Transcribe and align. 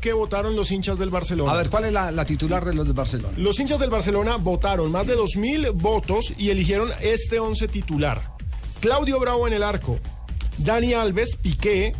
Que 0.00 0.12
votaron 0.12 0.56
los 0.56 0.70
hinchas 0.70 0.98
del 0.98 1.10
Barcelona. 1.10 1.52
A 1.52 1.56
ver, 1.56 1.70
¿cuál 1.70 1.84
es 1.84 1.92
la, 1.92 2.10
la 2.10 2.24
titular 2.24 2.64
de 2.64 2.74
los 2.74 2.86
de 2.86 2.92
Barcelona? 2.92 3.34
Los 3.36 3.60
hinchas 3.60 3.78
del 3.78 3.90
Barcelona 3.90 4.36
votaron 4.36 4.90
más 4.90 5.06
de 5.06 5.16
2.000 5.16 5.72
votos 5.74 6.32
y 6.36 6.50
eligieron 6.50 6.90
este 7.00 7.38
11 7.38 7.68
titular. 7.68 8.32
Claudio 8.80 9.20
Bravo 9.20 9.46
en 9.46 9.52
el 9.52 9.62
arco, 9.62 9.98
Dani 10.58 10.94
Alves, 10.94 11.36
Piqué, 11.36 11.92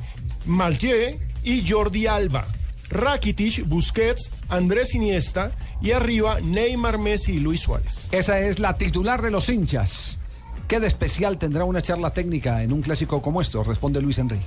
Maltier 0.46 1.18
y 1.42 1.68
Jordi 1.68 2.06
Alba. 2.06 2.46
Rakitic, 2.91 3.66
Busquets, 3.68 4.32
Andrés 4.48 4.94
Iniesta 4.94 5.52
y 5.80 5.92
arriba 5.92 6.41
Neymar, 6.41 6.98
Messi 6.98 7.34
y 7.34 7.38
Luis 7.38 7.60
Suárez. 7.60 8.08
Esa 8.10 8.41
es 8.41 8.58
la 8.58 8.74
titular 8.74 9.22
de 9.22 9.30
los 9.30 9.48
hinchas. 9.48 10.19
¿Qué 10.66 10.80
de 10.80 10.88
especial 10.88 11.38
tendrá 11.38 11.64
una 11.64 11.82
charla 11.82 12.12
técnica 12.12 12.62
en 12.62 12.72
un 12.72 12.82
clásico 12.82 13.22
como 13.22 13.41
esto? 13.41 13.62
Responde 13.62 14.00
Luis 14.00 14.19
Enrique. 14.19 14.44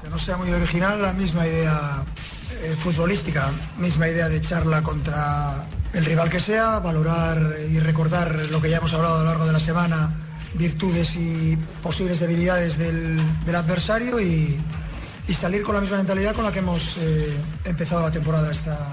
Que 0.00 0.08
no 0.08 0.18
sea 0.18 0.36
muy 0.36 0.50
original, 0.50 1.02
la 1.02 1.12
misma 1.12 1.46
idea 1.46 2.04
eh, 2.62 2.76
futbolística, 2.78 3.50
misma 3.78 4.08
idea 4.08 4.28
de 4.28 4.40
charla 4.40 4.82
contra 4.82 5.66
el 5.92 6.04
rival 6.04 6.30
que 6.30 6.40
sea, 6.40 6.78
valorar 6.80 7.56
y 7.70 7.78
recordar 7.78 8.34
lo 8.50 8.60
que 8.60 8.70
ya 8.70 8.78
hemos 8.78 8.92
hablado 8.94 9.16
a 9.16 9.18
lo 9.20 9.24
largo 9.24 9.46
de 9.46 9.52
la 9.52 9.60
semana, 9.60 10.14
virtudes 10.54 11.16
y 11.16 11.56
posibles 11.82 12.20
debilidades 12.20 12.78
del, 12.78 13.18
del 13.44 13.54
adversario 13.54 14.20
y, 14.20 14.58
y 15.28 15.34
salir 15.34 15.62
con 15.62 15.74
la 15.74 15.80
misma 15.80 15.98
mentalidad 15.98 16.34
con 16.34 16.44
la 16.44 16.52
que 16.52 16.60
hemos 16.60 16.96
eh, 16.98 17.36
empezado 17.64 18.02
la 18.02 18.10
temporada 18.10 18.50
esta. 18.50 18.92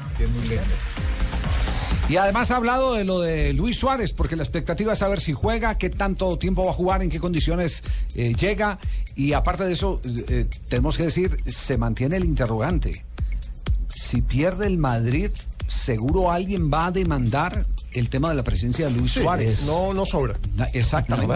Y 2.10 2.18
además 2.18 2.52
ha 2.52 2.58
hablado 2.58 2.94
de 2.94 3.06
lo 3.06 3.22
de 3.22 3.54
Luis 3.54 3.78
Suárez, 3.78 4.14
porque 4.14 4.36
la 4.36 4.44
expectativa 4.44 4.94
es 4.94 5.00
saber 5.00 5.22
si 5.22 5.34
juega, 5.34 5.78
qué 5.78 5.90
tanto 5.90 6.38
tiempo 6.38 6.66
va 6.66 6.72
a 6.72 6.74
jugar, 6.74 7.02
en 7.02 7.10
qué 7.10 7.20
condiciones 7.20 7.84
eh, 8.16 8.34
llega. 8.34 8.80
Y 9.16 9.34
aparte 9.34 9.64
de 9.64 9.74
eso, 9.74 10.02
eh, 10.04 10.48
tenemos 10.68 10.98
que 10.98 11.04
decir, 11.04 11.38
se 11.46 11.78
mantiene 11.78 12.18
el 12.18 12.26
interrogante. 12.26 13.06
Si 13.94 14.22
pierde 14.22 14.68
el 14.68 14.78
Madrid, 14.78 15.30
seguro 15.68 16.32
alguien 16.32 16.72
va 16.72 16.88
a 16.88 16.92
demandar 16.92 17.66
el 17.94 18.10
tema 18.10 18.30
de 18.30 18.36
la 18.36 18.44
presencia 18.44 18.86
de 18.88 18.92
Luis 18.92 19.12
Suárez. 19.14 19.64
No, 19.64 19.94
no 19.94 20.06
sobra. 20.06 20.34
Exactamente. 20.74 21.28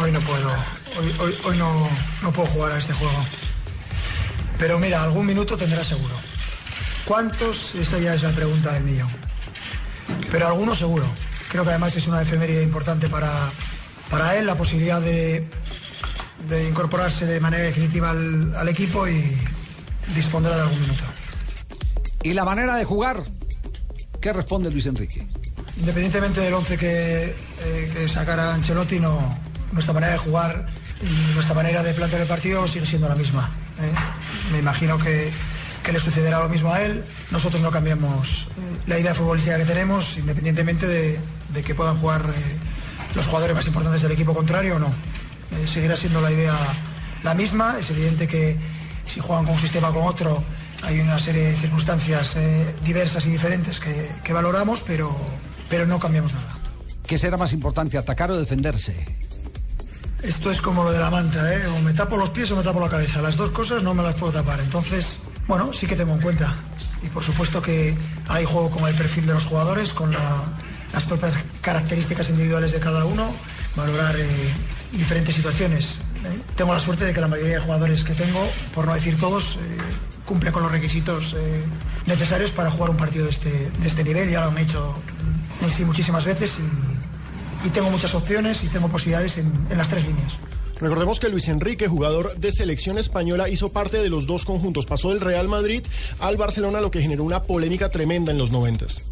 Hoy 0.00 0.10
no 0.10 0.20
puedo, 0.20 0.50
hoy, 0.98 1.14
hoy- 1.20 1.38
hoy 1.44 1.56
no, 1.56 1.88
no 2.22 2.32
puedo 2.32 2.48
jugar 2.48 2.72
a 2.72 2.78
este 2.78 2.92
juego. 2.94 3.14
Pero 4.58 4.78
mira, 4.78 5.02
algún 5.02 5.26
minuto 5.26 5.56
tendrá 5.56 5.84
seguro. 5.84 6.14
¿Cuántos? 7.04 7.74
Esa 7.74 7.98
ya 7.98 8.14
es 8.14 8.22
la 8.22 8.30
pregunta 8.30 8.72
del 8.72 8.84
millón. 8.84 9.08
Pero 10.30 10.46
algunos 10.48 10.78
seguro. 10.78 11.04
Creo 11.50 11.64
que 11.64 11.70
además 11.70 11.94
es 11.96 12.06
una 12.08 12.22
efeméride 12.22 12.62
importante 12.62 13.08
para, 13.08 13.50
para 14.10 14.36
él, 14.36 14.46
la 14.46 14.56
posibilidad 14.56 15.00
de, 15.00 15.48
de 16.48 16.68
incorporarse 16.68 17.26
de 17.26 17.38
manera 17.40 17.62
definitiva 17.64 18.10
al, 18.10 18.54
al 18.56 18.68
equipo 18.68 19.06
y 19.06 19.36
dispondrá 20.14 20.56
de 20.56 20.62
algún 20.62 20.80
minuto. 20.80 21.04
Y 22.22 22.32
la 22.32 22.44
manera 22.44 22.76
de 22.76 22.84
jugar, 22.84 23.22
¿qué 24.20 24.32
responde 24.32 24.70
Luis 24.70 24.86
Enrique? 24.86 25.26
Independientemente 25.78 26.40
del 26.40 26.54
once 26.54 26.78
que, 26.78 27.34
eh, 27.62 27.92
que 27.92 28.08
sacara 28.08 28.54
Ancelotti, 28.54 29.00
no, 29.00 29.36
nuestra 29.72 29.92
manera 29.92 30.12
de 30.12 30.18
jugar 30.18 30.66
y 31.02 31.34
nuestra 31.34 31.54
manera 31.54 31.82
de 31.82 31.92
plantear 31.92 32.22
el 32.22 32.28
partido 32.28 32.66
sigue 32.68 32.86
siendo 32.86 33.08
la 33.08 33.14
misma. 33.14 33.50
¿eh? 33.80 34.52
Me 34.52 34.58
imagino 34.58 34.98
que, 34.98 35.30
que 35.82 35.92
le 35.92 36.00
sucederá 36.00 36.38
lo 36.40 36.48
mismo 36.48 36.72
a 36.72 36.80
él. 36.82 37.04
Nosotros 37.30 37.60
no 37.60 37.70
cambiamos 37.70 38.48
eh, 38.56 38.76
la 38.86 38.98
idea 38.98 39.14
futbolística 39.14 39.58
que 39.58 39.64
tenemos, 39.64 40.16
independientemente 40.16 40.86
de, 40.86 41.18
de 41.52 41.62
que 41.62 41.74
puedan 41.74 41.98
jugar 41.98 42.22
eh, 42.22 43.16
los 43.16 43.26
jugadores 43.26 43.56
más 43.56 43.66
importantes 43.66 44.00
del 44.02 44.12
equipo 44.12 44.34
contrario 44.34 44.76
o 44.76 44.78
no. 44.78 44.92
Seguirá 45.72 45.96
siendo 45.96 46.20
la 46.20 46.32
idea 46.32 46.56
la 47.22 47.34
misma. 47.34 47.76
Es 47.78 47.90
evidente 47.90 48.26
que 48.26 48.56
si 49.06 49.20
juegan 49.20 49.44
con 49.44 49.54
un 49.54 49.60
sistema 49.60 49.90
o 49.90 49.94
con 49.94 50.02
otro, 50.04 50.42
hay 50.82 51.00
una 51.00 51.18
serie 51.18 51.44
de 51.50 51.56
circunstancias 51.56 52.36
eh, 52.36 52.74
diversas 52.84 53.24
y 53.26 53.30
diferentes 53.30 53.80
que, 53.80 54.10
que 54.22 54.32
valoramos, 54.32 54.82
pero, 54.82 55.14
pero 55.68 55.86
no 55.86 55.98
cambiamos 55.98 56.32
nada. 56.34 56.54
¿Qué 57.06 57.18
será 57.18 57.36
más 57.36 57.52
importante, 57.52 57.98
atacar 57.98 58.30
o 58.30 58.36
defenderse? 58.36 59.04
Esto 60.22 60.50
es 60.50 60.60
como 60.62 60.84
lo 60.84 60.92
de 60.92 60.98
la 60.98 61.10
manta, 61.10 61.54
¿eh? 61.54 61.66
o 61.66 61.78
me 61.80 61.92
tapo 61.92 62.16
los 62.16 62.30
pies 62.30 62.50
o 62.50 62.56
me 62.56 62.62
tapo 62.62 62.80
la 62.80 62.88
cabeza. 62.88 63.20
Las 63.20 63.36
dos 63.36 63.50
cosas 63.50 63.82
no 63.82 63.92
me 63.92 64.02
las 64.02 64.14
puedo 64.14 64.32
tapar. 64.32 64.58
Entonces, 64.60 65.18
bueno, 65.46 65.72
sí 65.74 65.86
que 65.86 65.96
tengo 65.96 66.14
en 66.14 66.20
cuenta. 66.20 66.54
Y 67.02 67.08
por 67.08 67.22
supuesto 67.22 67.60
que 67.60 67.94
hay 68.28 68.44
juego 68.46 68.70
con 68.70 68.88
el 68.88 68.94
perfil 68.94 69.26
de 69.26 69.34
los 69.34 69.44
jugadores, 69.44 69.92
con 69.92 70.12
la- 70.12 70.44
las 70.94 71.04
propias 71.04 71.34
características 71.60 72.30
individuales 72.30 72.72
de 72.72 72.80
cada 72.80 73.04
uno, 73.04 73.30
valorar 73.76 74.16
eh, 74.16 74.26
diferentes 74.92 75.34
situaciones. 75.34 75.98
¿Eh? 76.24 76.38
Tengo 76.56 76.72
la 76.74 76.80
suerte 76.80 77.04
de 77.04 77.12
que 77.12 77.20
la 77.20 77.28
mayoría 77.28 77.54
de 77.54 77.60
jugadores 77.60 78.04
que 78.04 78.14
tengo, 78.14 78.46
por 78.74 78.86
no 78.86 78.94
decir 78.94 79.18
todos, 79.18 79.56
eh, 79.56 79.58
cumple 80.24 80.52
con 80.52 80.62
los 80.62 80.72
requisitos 80.72 81.34
eh, 81.38 81.64
necesarios 82.06 82.50
para 82.50 82.70
jugar 82.70 82.90
un 82.90 82.96
partido 82.96 83.24
de 83.24 83.30
este, 83.30 83.50
de 83.50 83.88
este 83.88 84.04
nivel. 84.04 84.30
Ya 84.30 84.40
lo 84.40 84.48
han 84.50 84.58
hecho 84.58 84.94
en 85.62 85.70
sí 85.70 85.84
muchísimas 85.84 86.24
veces 86.24 86.58
y, 86.58 87.66
y 87.66 87.70
tengo 87.70 87.90
muchas 87.90 88.14
opciones 88.14 88.64
y 88.64 88.68
tengo 88.68 88.88
posibilidades 88.88 89.38
en, 89.38 89.52
en 89.70 89.78
las 89.78 89.88
tres 89.88 90.04
líneas. 90.04 90.32
Recordemos 90.80 91.20
que 91.20 91.28
Luis 91.28 91.48
Enrique, 91.48 91.86
jugador 91.86 92.34
de 92.36 92.50
selección 92.50 92.98
española, 92.98 93.48
hizo 93.48 93.70
parte 93.70 93.98
de 93.98 94.08
los 94.08 94.26
dos 94.26 94.44
conjuntos. 94.44 94.86
Pasó 94.86 95.10
del 95.10 95.20
Real 95.20 95.48
Madrid 95.48 95.82
al 96.18 96.36
Barcelona, 96.36 96.80
lo 96.80 96.90
que 96.90 97.00
generó 97.00 97.22
una 97.22 97.42
polémica 97.42 97.90
tremenda 97.90 98.32
en 98.32 98.38
los 98.38 98.50
noventas. 98.50 99.04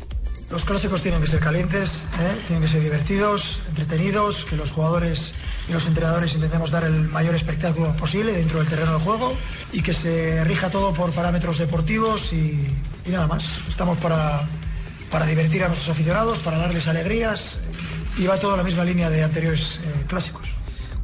Los 0.51 0.67
clásicos 0.67 1.01
tienen 1.01 1.23
que 1.23 1.29
ser 1.29 1.41
calientes, 1.41 2.03
¿eh? 2.21 2.43
tienen 2.47 2.65
que 2.65 2.71
ser 2.71 2.83
divertidos, 2.83 3.61
entretenidos, 3.69 4.45
que 4.45 4.57
los 4.57 4.71
jugadores 4.71 5.33
los 5.73 5.87
entrenadores 5.87 6.35
intentemos 6.35 6.71
dar 6.71 6.85
el 6.85 7.09
mayor 7.09 7.35
espectáculo 7.35 7.95
posible 7.97 8.33
dentro 8.33 8.59
del 8.59 8.69
terreno 8.69 8.95
de 8.95 9.05
juego 9.05 9.33
y 9.73 9.83
que 9.83 9.95
se 9.95 10.45
rija 10.45 10.71
todo 10.71 10.93
por 10.93 11.11
parámetros 11.13 11.59
deportivos 11.59 12.33
y, 12.33 12.69
nada 13.07 13.27
más. 13.27 13.49
Estamos 13.69 13.99
para, 13.99 14.47
para 15.11 15.27
divertir 15.27 15.65
a 15.65 15.69
nuestros 15.69 15.91
aficionados, 15.91 16.39
para 16.41 16.59
darles 16.59 16.87
alegrías 16.89 17.57
y 18.19 18.27
va 18.27 18.39
todo 18.39 18.53
en 18.53 18.59
la 18.59 18.65
misma 18.65 18.85
línea 18.85 19.09
de 19.11 19.25
anteriores 19.25 19.81
eh, 19.83 20.05
clásicos. 20.07 20.49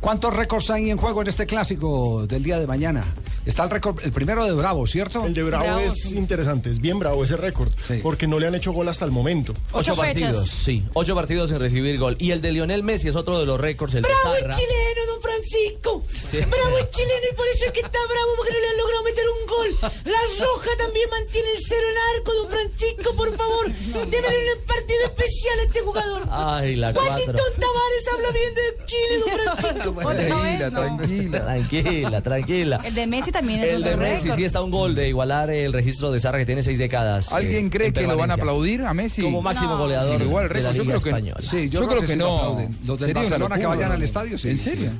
¿Cuántos 0.00 0.34
récords 0.34 0.70
hay 0.70 0.90
en 0.90 0.96
juego 0.96 1.22
en 1.22 1.28
este 1.28 1.46
clásico 1.46 2.26
del 2.26 2.42
día 2.42 2.58
de 2.58 2.66
mañana? 2.66 3.04
Está 3.48 3.64
el 3.64 3.70
récord, 3.70 3.98
el 4.04 4.12
primero 4.12 4.44
de 4.44 4.52
Bravo, 4.52 4.86
¿cierto? 4.86 5.24
El 5.24 5.32
de 5.32 5.42
Bravo, 5.42 5.64
Bravo, 5.64 5.80
es 5.80 6.02
sí. 6.02 6.18
interesante, 6.18 6.70
es 6.70 6.78
bien 6.80 6.98
bravo 6.98 7.24
ese 7.24 7.34
récord, 7.38 7.70
Sí. 7.82 8.00
porque 8.02 8.26
no 8.26 8.38
le 8.38 8.46
han 8.46 8.54
hecho 8.54 8.72
gol 8.72 8.86
hasta 8.88 9.06
el 9.06 9.10
momento. 9.10 9.54
Ocho 9.72 9.96
partidos, 9.96 10.50
sí. 10.50 10.84
Ocho 10.92 11.14
partidos 11.14 11.48
sin 11.48 11.58
recibir 11.58 11.98
gol. 11.98 12.14
Y 12.20 12.30
el 12.32 12.42
de 12.42 12.52
Lionel 12.52 12.82
Messi 12.82 13.08
es 13.08 13.16
otro 13.16 13.40
de 13.40 13.46
los 13.46 13.58
récords, 13.58 13.94
el 13.94 14.02
de 14.02 14.08
Bravo 14.10 14.34
el 14.36 14.42
chileno, 14.54 15.06
don 15.12 15.22
Francisco. 15.22 16.02
Sí. 16.14 16.36
Bravo 16.40 16.76
el 16.78 16.90
chileno 16.90 17.26
y 17.32 17.34
por 17.36 17.46
eso 17.48 17.64
es 17.64 17.72
que 17.72 17.80
está 17.80 17.98
bravo 18.06 18.30
porque 18.36 18.52
no 18.52 18.58
le 18.58 18.68
han 18.68 18.76
logrado 18.76 19.02
meter 19.04 19.24
un 19.30 19.37
gol. 19.58 19.90
La 20.04 20.44
Roja 20.44 20.70
también 20.78 21.08
mantiene 21.10 21.48
el 21.52 21.60
cero 21.66 21.86
en 21.90 22.16
arco, 22.18 22.32
don 22.34 22.50
Francisco, 22.50 23.14
por 23.16 23.36
favor. 23.36 23.66
Debe 23.72 24.06
tener 24.28 24.56
un 24.58 24.64
partido 24.66 25.04
especial 25.04 25.58
este 25.66 25.80
jugador. 25.80 26.22
Ay, 26.30 26.76
la 26.76 26.92
cuatro. 26.92 27.10
Washington 27.12 27.52
Tavares 27.58 28.08
habla 28.14 28.30
bien 28.30 28.54
de 28.54 28.84
Chile, 28.86 29.18
don 29.18 29.56
Francisco. 29.58 29.94
Tranquila, 30.00 30.70
Tranquila, 30.70 31.40
tranquila, 31.44 32.20
tranquila. 32.22 32.80
El 32.84 32.94
de 32.94 33.06
Messi 33.06 33.32
también 33.32 33.60
es 33.60 33.72
El 33.72 33.82
de 33.82 33.96
Messi 33.96 34.22
récord. 34.24 34.36
sí 34.38 34.44
está 34.44 34.62
un 34.62 34.70
gol 34.70 34.94
de 34.94 35.08
igualar 35.08 35.50
el 35.50 35.72
registro 35.72 36.10
de 36.10 36.20
Zarra 36.20 36.38
que 36.38 36.46
tiene 36.46 36.62
seis 36.62 36.78
décadas. 36.78 37.32
¿Alguien 37.32 37.66
eh, 37.66 37.70
cree 37.70 37.86
en 37.88 37.92
que 37.94 38.06
lo 38.06 38.16
van 38.16 38.30
a 38.30 38.34
aplaudir 38.34 38.82
a 38.82 38.94
Messi? 38.94 39.22
Como 39.22 39.42
máximo 39.42 39.70
No. 39.74 39.78
goleador 39.78 40.18
Sí, 40.18 40.24
igual, 40.26 40.48
de 40.48 40.54
la 40.62 40.70
récord, 40.72 40.76
yo 40.76 40.82
Liga 40.82 40.92
creo 40.92 41.02
que- 41.02 41.08
Española. 41.10 41.40
Sí, 41.42 41.68
Yo 41.68 41.86
creo 41.88 42.00
que 42.02 42.16
lo 42.16 42.26
no. 42.56 42.68
Los 42.86 42.98
del 43.00 43.14
Barcelona 43.14 43.58
que 43.58 43.66
vayan 43.66 43.92
al 43.92 44.02
estadio, 44.02 44.38
sí. 44.38 44.50
¿En 44.50 44.58
sí. 44.58 44.70
serio? 44.70 44.90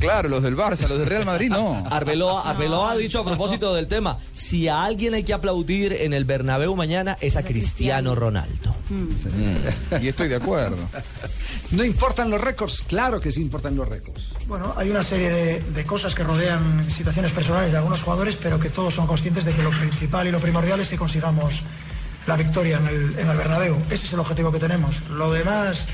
Claro, 0.00 0.28
los 0.28 0.42
del 0.42 0.56
Barça, 0.56 0.88
los 0.88 0.98
del 0.98 1.06
Real 1.06 1.24
Madrid 1.24 1.48
no. 1.50 1.84
Arbeloa, 1.90 2.48
Arbeloa 2.48 2.92
ha 2.92 2.96
dicho 2.96 3.20
a 3.20 3.24
propósito 3.24 3.74
del 3.74 3.86
tema, 3.86 4.18
si 4.32 4.68
a 4.68 4.84
alguien 4.84 5.14
hay 5.14 5.24
que 5.24 5.32
aplaudir 5.34 5.92
en 5.92 6.12
el 6.12 6.24
Bernabéu 6.24 6.74
mañana 6.76 7.16
es 7.20 7.36
a 7.36 7.42
Cristiano 7.42 8.14
Ronaldo. 8.14 8.74
Mm, 8.90 10.02
Y 10.02 10.08
estoy 10.08 10.28
de 10.28 10.36
acuerdo. 10.36 10.76
¿No 11.72 11.84
importan 11.84 12.30
los 12.30 12.40
récords? 12.40 12.82
Claro 12.86 13.20
que 13.20 13.32
sí 13.32 13.40
importan 13.40 13.74
los 13.76 13.88
récords. 13.88 14.22
Bueno, 14.46 14.72
hay 14.76 14.90
una 14.90 15.02
serie 15.02 15.30
de, 15.30 15.60
de 15.60 15.84
cosas 15.84 16.14
que 16.14 16.22
rodean 16.22 16.88
situaciones 16.90 17.32
personales 17.32 17.72
de 17.72 17.78
algunos 17.78 18.02
jugadores, 18.02 18.36
pero 18.36 18.60
que 18.60 18.70
todos 18.70 18.94
son 18.94 19.06
conscientes 19.06 19.44
de 19.44 19.52
que 19.52 19.62
lo 19.62 19.70
principal 19.70 20.26
y 20.28 20.30
lo 20.30 20.38
primordial 20.40 20.78
es 20.80 20.88
que 20.88 20.96
consigamos 20.96 21.64
la 22.26 22.36
victoria 22.36 22.78
en 22.78 22.86
el, 22.86 23.18
en 23.18 23.28
el 23.28 23.36
Bernabéu. 23.36 23.76
Ese 23.90 24.06
es 24.06 24.12
el 24.12 24.20
objetivo 24.20 24.52
que 24.52 24.58
tenemos. 24.58 25.08
Lo 25.10 25.32
demás, 25.32 25.86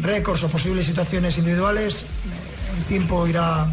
récords 0.00 0.42
o 0.44 0.48
posibles 0.48 0.86
situaciones 0.86 1.38
individuales, 1.38 2.02
eh, 2.02 2.04
el 2.78 2.84
tiempo 2.84 3.26
irá 3.26 3.66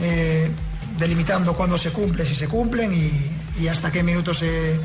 eh, 0.00 0.50
delimitando 0.98 1.54
cuándo 1.54 1.78
se 1.78 1.90
cumple, 1.90 2.24
si 2.24 2.34
se 2.34 2.48
cumplen 2.48 2.92
y, 2.94 3.68
hasta 3.68 3.90
qué 3.90 4.02
minutos 4.02 4.38
se, 4.38 4.78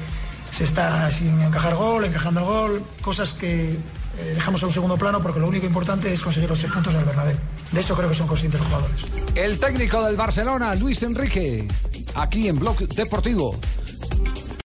se 0.52 0.64
está 0.64 1.12
sin 1.12 1.42
encajar 1.42 1.76
gol, 1.76 2.06
encajando 2.06 2.46
gol, 2.46 2.82
cosas 3.02 3.34
que 3.34 3.72
eh, 3.74 4.34
dejamos 4.34 4.64
a 4.64 4.68
un 4.68 4.72
segundo 4.72 4.98
plano 4.98 5.22
porque 5.22 5.40
lo 5.40 5.48
único 5.48 5.66
importante 5.66 6.14
es 6.14 6.22
conseguir 6.22 6.50
los 6.50 6.60
tres 6.60 6.72
puntos 6.72 6.94
en 6.94 7.02
el 7.02 7.06
Bernabéu. 7.06 7.38
De 7.72 7.82
eso 7.82 7.96
creo 7.96 8.10
que 8.10 8.16
son 8.16 8.28
conscientes 8.28 8.62
los 8.62 8.70
jugadores. 8.70 9.02
El 9.36 9.60
técnico 9.60 10.04
del 10.04 10.16
Barcelona, 10.16 10.74
Luis 10.76 11.04
Enrique, 11.04 11.68
aquí 12.16 12.48
en 12.48 12.58
Blog 12.58 12.78
Deportivo. 12.88 13.60